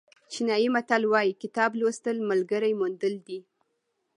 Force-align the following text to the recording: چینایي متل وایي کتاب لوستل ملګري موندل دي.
چینایي 0.31 0.67
متل 0.75 1.03
وایي 1.11 1.33
کتاب 1.43 1.69
لوستل 1.79 2.17
ملګري 2.29 2.73
موندل 2.79 3.13
دي. 3.27 3.39